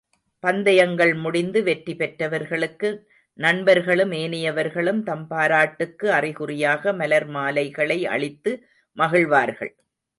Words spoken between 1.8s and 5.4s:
பெற்றவர்களுக்கு நண்பர்களும் ஏனையவர்களும் தம்